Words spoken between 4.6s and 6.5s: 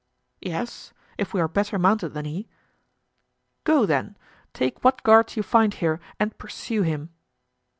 what guards you find here, and